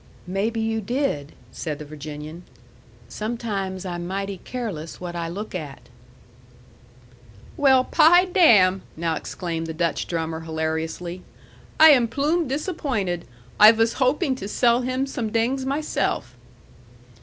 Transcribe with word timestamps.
"Maybe 0.25 0.59
you 0.59 0.81
did," 0.81 1.33
said 1.51 1.77
the 1.77 1.85
Virginian. 1.85 2.41
"Sometimes 3.07 3.85
I'm 3.85 4.07
mighty 4.07 4.39
careless 4.43 4.99
what 4.99 5.15
I 5.15 5.27
look 5.29 5.53
at." 5.53 5.89
"Well, 7.55 7.83
py 7.83 8.25
damn!" 8.33 8.81
now 8.97 9.13
exclaimed 9.13 9.67
the 9.67 9.75
Dutch 9.75 10.07
drummer, 10.07 10.39
hilariously. 10.39 11.21
"I 11.79 11.89
am 11.89 12.07
ploom 12.07 12.47
disappointed. 12.47 13.25
I 13.59 13.71
vas 13.71 13.93
hoping 13.93 14.33
to 14.37 14.47
sell 14.47 14.81
him 14.81 15.05
somedings 15.05 15.67
myself." 15.67 16.35